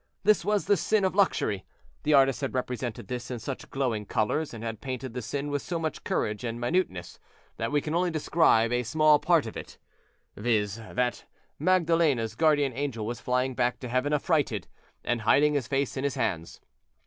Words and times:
This 0.23 0.43
was 0.43 0.65
the 0.65 0.77
sin 0.77 1.05
of 1.05 1.13
luxury. 1.13 1.63
The 2.01 2.15
artist 2.15 2.41
had 2.41 2.55
represented 2.55 3.07
this 3.07 3.29
in 3.29 3.37
such 3.37 3.69
glowing 3.69 4.07
colors, 4.07 4.51
and 4.51 4.63
had 4.63 4.81
painted 4.81 5.13
the 5.13 5.21
sin 5.21 5.51
with 5.51 5.61
so 5.61 5.77
much 5.77 6.03
courage 6.03 6.43
and 6.43 6.59
minuteness, 6.59 7.19
that 7.57 7.71
we 7.71 7.81
can 7.81 7.93
only 7.93 8.09
describe 8.09 8.71
a 8.73 8.81
small 8.81 9.19
part 9.19 9.45
of 9.45 9.55
it, 9.55 9.77
viz.:—that 10.35 11.25
Magdalene's 11.59 12.33
guardian 12.33 12.73
angel 12.73 13.05
was 13.05 13.21
flying 13.21 13.53
back 13.53 13.79
to 13.81 13.89
heaven 13.89 14.11
affrighted, 14.11 14.67
and 15.03 15.21
hiding 15.21 15.53
his 15.53 15.67
face 15.67 15.95
in 15.95 16.03
his 16.03 16.15
hands. 16.15 16.61